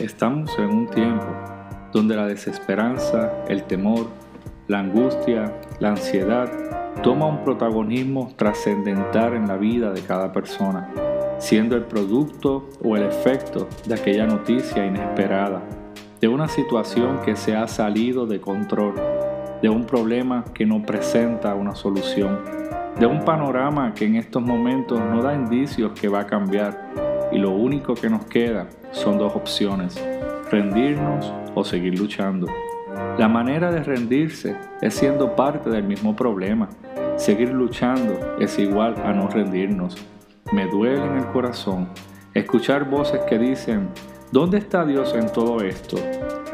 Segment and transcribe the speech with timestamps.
[0.00, 1.26] estamos en un tiempo
[1.92, 4.06] donde la desesperanza, el temor,
[4.66, 6.50] la angustia, la ansiedad
[7.02, 10.90] toma un protagonismo trascendental en la vida de cada persona,
[11.38, 15.62] siendo el producto o el efecto de aquella noticia inesperada,
[16.20, 18.94] de una situación que se ha salido de control,
[19.60, 22.40] de un problema que no presenta una solución,
[22.98, 27.38] de un panorama que en estos momentos no da indicios que va a cambiar y
[27.38, 30.02] lo único que nos queda son dos opciones,
[30.50, 32.46] rendirnos o seguir luchando.
[33.18, 36.68] La manera de rendirse es siendo parte del mismo problema.
[37.16, 39.96] Seguir luchando es igual a no rendirnos.
[40.52, 41.88] Me duele en el corazón
[42.34, 43.88] escuchar voces que dicen,
[44.32, 45.96] ¿dónde está Dios en todo esto?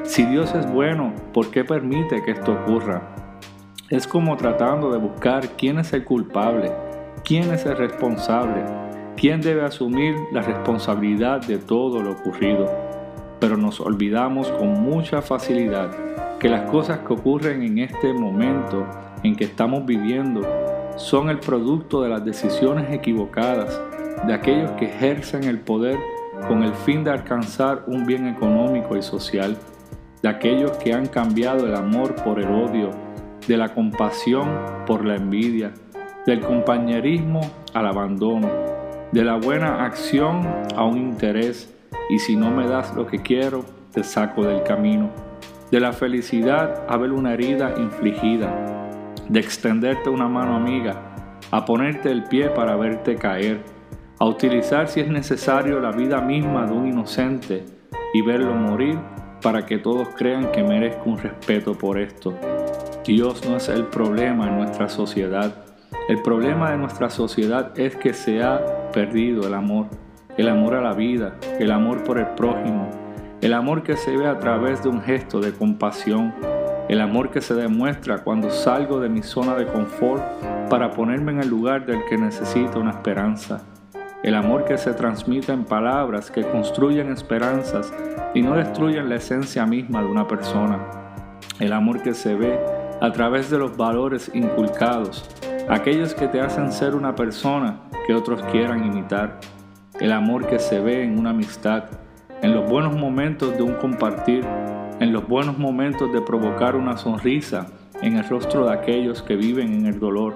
[0.03, 3.15] Si Dios es bueno, ¿por qué permite que esto ocurra?
[3.91, 6.73] Es como tratando de buscar quién es el culpable,
[7.25, 8.65] quién es el responsable,
[9.17, 12.71] quién debe asumir la responsabilidad de todo lo ocurrido.
[13.41, 15.91] Pero nos olvidamos con mucha facilidad
[16.39, 18.87] que las cosas que ocurren en este momento
[19.23, 20.43] en que estamos viviendo
[20.97, 23.81] son el producto de las decisiones equivocadas
[24.27, 25.99] de aquellos que ejercen el poder
[26.49, 29.57] con el fin de alcanzar un bien económico y social,
[30.23, 32.91] de aquellos que han cambiado el amor por el odio,
[33.47, 34.49] de la compasión
[34.87, 35.73] por la envidia,
[36.27, 37.41] del compañerismo
[37.75, 38.49] al abandono,
[39.17, 41.75] de la buena acción a un interés,
[42.11, 45.09] y si no me das lo que quiero, te saco del camino
[45.71, 48.55] de la felicidad a ver una herida infligida,
[49.27, 53.63] de extenderte una mano amiga, a ponerte el pie para verte caer,
[54.19, 57.65] a utilizar si es necesario la vida misma de un inocente
[58.13, 58.99] y verlo morir
[59.41, 62.35] para que todos crean que merezco un respeto por esto.
[63.07, 65.65] Dios no es el problema en nuestra sociedad.
[66.07, 69.89] El problema de nuestra sociedad es que se ha perdido el amor,
[70.39, 72.89] el amor a la vida, el amor por el prójimo,
[73.43, 76.33] el amor que se ve a través de un gesto de compasión,
[76.89, 80.23] el amor que se demuestra cuando salgo de mi zona de confort
[80.71, 83.67] para ponerme en el lugar del que necesita una esperanza,
[84.23, 87.93] el amor que se transmite en palabras que construyen esperanzas
[88.33, 90.79] y no destruyen la esencia misma de una persona,
[91.61, 92.59] el amor que se ve
[93.03, 95.29] a través de los valores inculcados,
[95.69, 99.41] aquellos que te hacen ser una persona que otros quieran imitar,
[100.01, 101.85] el amor que se ve en una amistad,
[102.43, 104.45] en los buenos momentos de un compartir,
[105.01, 107.67] en los buenos momentos de provocar una sonrisa
[108.03, 110.35] en el rostro de aquellos que viven en el dolor.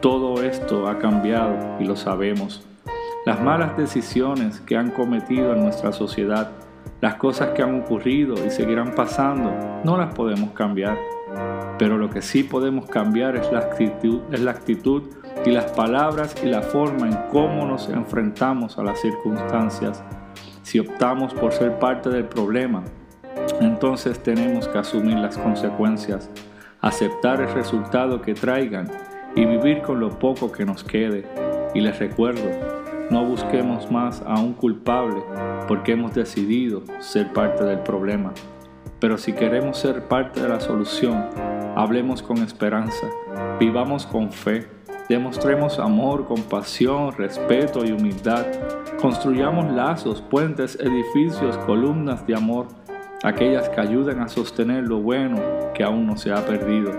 [0.00, 2.66] Todo esto ha cambiado y lo sabemos.
[3.24, 6.50] Las malas decisiones que han cometido en nuestra sociedad,
[7.00, 9.52] las cosas que han ocurrido y seguirán pasando,
[9.84, 10.96] no las podemos cambiar.
[11.78, 15.04] Pero lo que sí podemos cambiar es la actitud, es la actitud
[15.44, 20.02] y las palabras y la forma en cómo nos enfrentamos a las circunstancias.
[20.62, 22.84] Si optamos por ser parte del problema,
[23.60, 26.30] entonces tenemos que asumir las consecuencias,
[26.80, 28.90] aceptar el resultado que traigan
[29.34, 31.26] y vivir con lo poco que nos quede.
[31.74, 32.48] Y les recuerdo,
[33.10, 35.22] no busquemos más a un culpable
[35.66, 38.32] porque hemos decidido ser parte del problema.
[39.00, 41.26] Pero si queremos ser parte de la solución,
[41.76, 43.08] hablemos con esperanza,
[43.58, 44.68] vivamos con fe
[45.10, 48.46] Demostremos amor, compasión, respeto y humildad.
[49.00, 52.68] Construyamos lazos, puentes, edificios, columnas de amor,
[53.24, 55.40] aquellas que ayuden a sostener lo bueno
[55.74, 56.92] que aún no se ha perdido.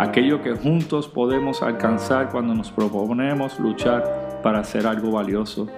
[0.00, 5.68] Aquello que juntos podemos alcanzar cuando nos proponemos luchar para hacer algo valioso.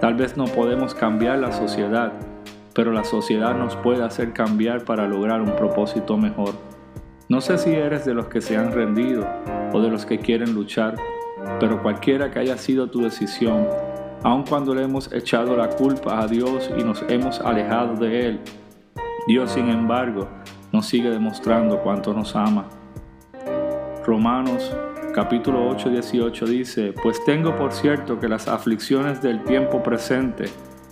[0.00, 2.14] Tal vez no podemos cambiar la sociedad,
[2.74, 6.54] pero la sociedad nos puede hacer cambiar para lograr un propósito mejor.
[7.28, 9.26] No sé si eres de los que se han rendido
[9.72, 10.96] o de los que quieren luchar,
[11.58, 13.68] pero cualquiera que haya sido tu decisión,
[14.22, 18.40] aun cuando le hemos echado la culpa a Dios y nos hemos alejado de Él,
[19.26, 20.28] Dios sin embargo
[20.72, 22.68] nos sigue demostrando cuánto nos ama.
[24.04, 24.74] Romanos
[25.14, 30.46] capítulo 8, 18 dice, pues tengo por cierto que las aflicciones del tiempo presente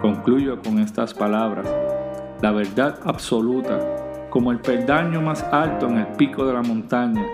[0.00, 1.66] Concluyo con estas palabras.
[2.40, 3.80] La verdad absoluta
[4.30, 7.26] como el peldaño más alto en el pico de la montaña,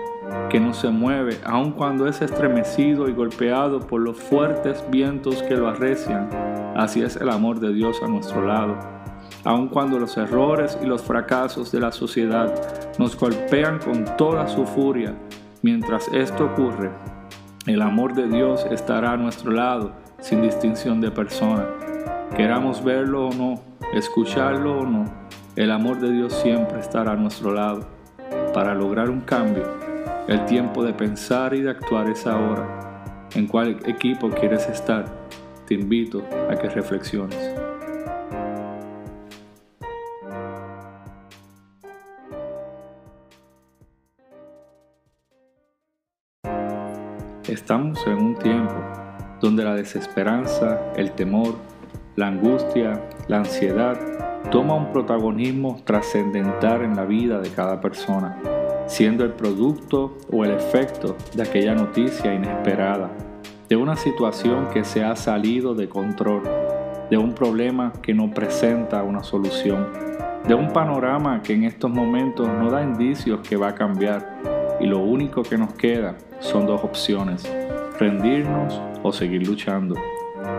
[0.49, 5.55] que no se mueve aun cuando es estremecido y golpeado por los fuertes vientos que
[5.55, 6.27] lo arrecian.
[6.75, 8.75] Así es el amor de Dios a nuestro lado.
[9.43, 12.51] aun cuando los errores y los fracasos de la sociedad
[12.97, 15.13] nos golpean con toda su furia.
[15.61, 16.89] Mientras esto ocurre,
[17.67, 21.84] el amor de Dios estará a nuestro lado sin distinción de persona.
[22.35, 23.61] Queramos verlo o no,
[23.93, 25.05] escucharlo o no,
[25.55, 27.87] el amor de Dios siempre estará a nuestro lado.
[28.53, 29.63] Para lograr un cambio,
[30.27, 33.27] el tiempo de pensar y de actuar es ahora.
[33.35, 35.05] ¿En cuál equipo quieres estar?
[35.65, 37.55] Te invito a que reflexiones.
[47.47, 48.75] Estamos en un tiempo
[49.39, 51.55] donde la desesperanza, el temor,
[52.15, 53.99] la angustia, la ansiedad
[54.49, 58.39] toma un protagonismo trascendental en la vida de cada persona,
[58.87, 63.11] siendo el producto o el efecto de aquella noticia inesperada,
[63.67, 66.43] de una situación que se ha salido de control,
[67.09, 69.87] de un problema que no presenta una solución,
[70.47, 74.85] de un panorama que en estos momentos no da indicios que va a cambiar y
[74.85, 77.51] lo único que nos queda son dos opciones,
[77.99, 79.95] rendirnos o seguir luchando.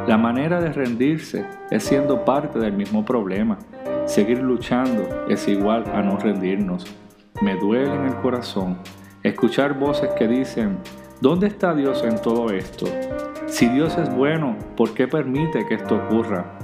[0.07, 3.59] La manera de rendirse es siendo parte del mismo problema.
[4.07, 6.87] Seguir luchando es igual a no rendirnos.
[7.43, 8.79] Me duele en el corazón
[9.23, 10.79] escuchar voces que dicen,
[11.21, 12.87] ¿dónde está Dios en todo esto?
[13.47, 16.59] Si Dios es bueno, ¿por qué permite que esto ocurra?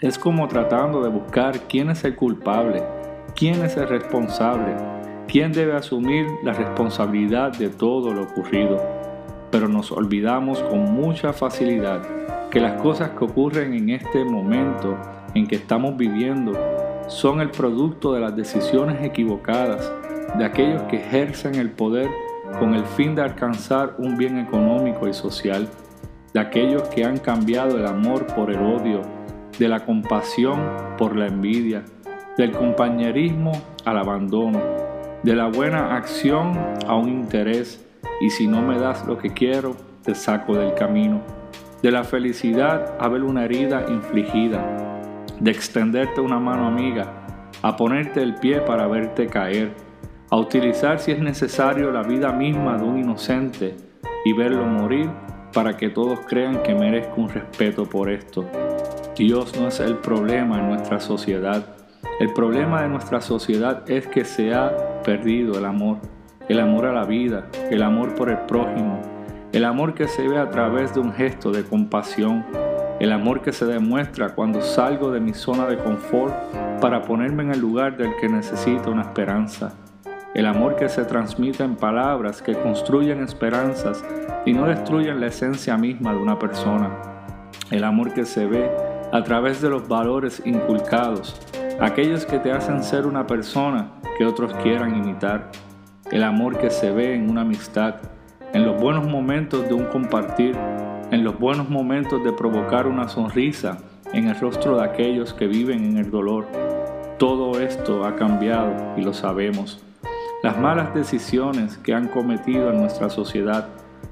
[0.00, 2.82] Es como tratando de buscar quién es el culpable,
[3.34, 4.74] quién es el responsable,
[5.28, 9.04] quién debe asumir la responsabilidad de todo lo ocurrido
[9.54, 12.02] pero nos olvidamos con mucha facilidad
[12.54, 14.96] que las cosas que ocurren en este momento
[15.34, 16.52] en que estamos viviendo
[17.08, 19.92] son el producto de las decisiones equivocadas
[20.38, 22.08] de aquellos que ejercen el poder
[22.60, 25.68] con el fin de alcanzar un bien económico y social,
[26.32, 29.02] de aquellos que han cambiado el amor por el odio,
[29.58, 30.60] de la compasión
[30.96, 31.82] por la envidia,
[32.38, 33.50] del compañerismo
[33.84, 34.60] al abandono,
[35.24, 36.52] de la buena acción
[36.86, 37.84] a un interés,
[38.20, 39.74] y si no me das lo que quiero,
[40.04, 41.43] te saco del camino.
[41.84, 44.64] De la felicidad a ver una herida infligida,
[45.38, 47.26] de extenderte una mano amiga,
[47.60, 49.74] a ponerte el pie para verte caer,
[50.30, 53.76] a utilizar si es necesario la vida misma de un inocente
[54.24, 55.10] y verlo morir
[55.52, 58.46] para que todos crean que merezco un respeto por esto.
[59.14, 61.76] Dios no es el problema en nuestra sociedad.
[62.18, 65.98] El problema de nuestra sociedad es que se ha perdido el amor
[66.48, 69.00] el amor a la vida, el amor por el prójimo,
[69.54, 72.44] el amor que se ve a través de un gesto de compasión,
[72.98, 76.34] el amor que se demuestra cuando salgo de mi zona de confort
[76.80, 79.72] para ponerme en el lugar del que necesita una esperanza,
[80.34, 84.04] el amor que se transmite en palabras que construyen esperanzas
[84.44, 86.90] y no destruyen la esencia misma de una persona,
[87.70, 88.68] el amor que se ve
[89.12, 91.40] a través de los valores inculcados,
[91.80, 95.52] aquellos que te hacen ser una persona que otros quieran imitar.
[96.10, 97.94] El amor que se ve en una amistad,
[98.54, 100.56] en los buenos momentos de un compartir,
[101.10, 103.78] en los buenos momentos de provocar una sonrisa
[104.12, 106.46] en el rostro de aquellos que viven en el dolor.
[107.18, 109.84] Todo esto ha cambiado y lo sabemos.
[110.44, 113.66] Las malas decisiones que han cometido en nuestra sociedad,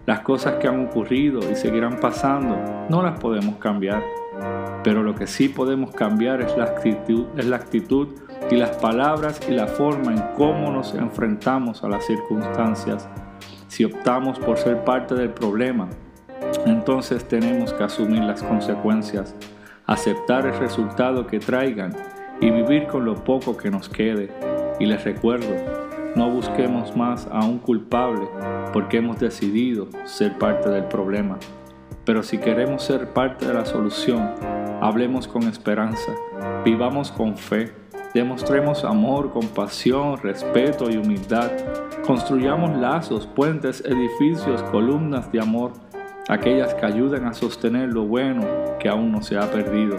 [0.07, 4.03] las cosas que han ocurrido y seguirán pasando, no las podemos cambiar.
[4.83, 8.09] Pero lo que sí podemos cambiar es la actitud, es la actitud
[8.51, 13.09] y las palabras y la forma en cómo nos enfrentamos a las circunstancias.
[13.73, 15.89] Si optamos por ser parte del problema,
[16.67, 19.35] entonces tenemos que asumir las consecuencias,
[19.87, 21.97] aceptar el resultado que traigan
[22.43, 24.29] y vivir con lo poco que nos quede.
[24.79, 25.55] Y les recuerdo,
[26.15, 28.29] no busquemos más a un culpable
[28.75, 31.39] porque hemos decidido ser parte del problema.
[32.05, 34.35] Pero si queremos ser parte de la solución,
[34.83, 36.13] hablemos con esperanza,
[36.63, 37.73] vivamos con fe
[38.15, 41.51] Demostremos amor, compasión, respeto y humildad.
[42.07, 45.71] Construyamos lazos, puentes, edificios, columnas de amor,
[46.29, 48.43] aquellas que ayuden a sostener lo bueno
[48.81, 49.97] que aún no se ha perdido.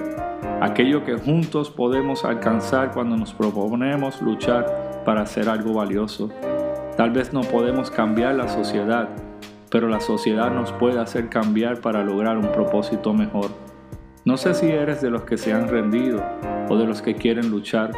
[0.60, 6.30] Aquello que juntos podemos alcanzar cuando nos proponemos luchar para hacer algo valioso.
[6.98, 9.08] Tal vez no podemos cambiar la sociedad,
[9.72, 13.50] pero la sociedad nos puede hacer cambiar para lograr un propósito mejor.
[14.26, 16.22] No sé si eres de los que se han rendido
[16.68, 17.92] o de los que quieren luchar,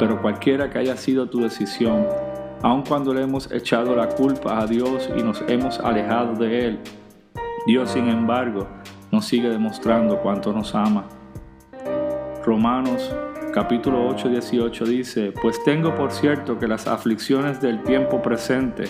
[0.00, 2.06] pero cualquiera que haya sido tu decisión,
[2.62, 6.80] aun cuando le hemos echado la culpa a Dios y nos hemos alejado de Él,
[7.66, 8.66] Dios sin embargo
[9.10, 11.04] nos sigue demostrando cuánto nos ama.
[12.44, 13.14] Romanos
[13.52, 18.84] capítulo 8, 18 dice, pues tengo por cierto que las aflicciones del tiempo presente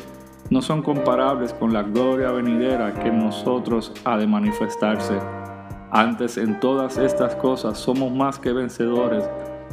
[0.50, 5.18] no son comparables con la gloria venidera que en nosotros ha de manifestarse.
[5.90, 9.25] Antes en todas estas cosas somos más que vencedores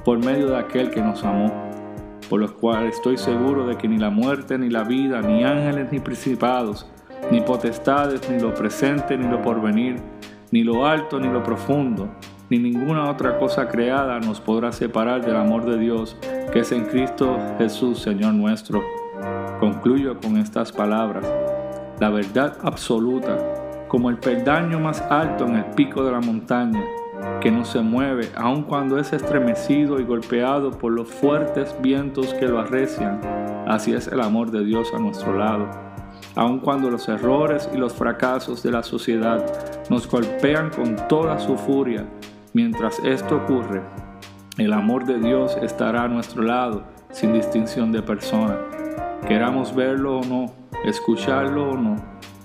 [0.05, 1.51] por medio de aquel que nos amó,
[2.29, 5.91] por lo cual estoy seguro de que ni la muerte, ni la vida, ni ángeles,
[5.91, 6.87] ni principados,
[7.31, 9.97] ni potestades, ni lo presente, ni lo porvenir,
[10.51, 12.09] ni lo alto, ni lo profundo,
[12.49, 16.17] ni ninguna otra cosa creada nos podrá separar del amor de Dios
[16.51, 18.83] que es en Cristo Jesús, Señor nuestro.
[19.59, 21.25] Concluyo con estas palabras.
[21.99, 26.83] La verdad absoluta, como el peldaño más alto en el pico de la montaña,
[27.43, 32.47] que no se mueve aun cuando es estremecido y golpeado por los fuertes vientos que
[32.47, 33.19] lo arrecian.
[33.67, 35.69] Así es el amor de Dios a nuestro lado.
[36.35, 39.43] Aun cuando los errores y los fracasos de la sociedad
[39.89, 42.05] nos golpean con toda su furia,
[42.53, 43.81] mientras esto ocurre,
[44.57, 48.57] el amor de Dios estará a nuestro lado sin distinción de persona.
[49.27, 50.45] Queramos verlo o no,
[50.85, 51.97] escucharlo o no,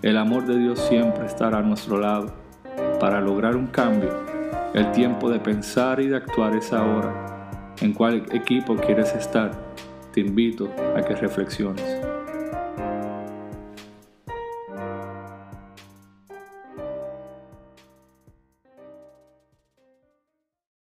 [0.02, 2.35] el amor de Dios siempre estará a nuestro lado.
[2.99, 4.28] Para lograr un cambio,
[4.75, 7.75] el tiempo de pensar y de actuar es ahora.
[7.81, 9.53] ¿En cuál equipo quieres estar?
[10.13, 12.08] Te invito a que reflexiones.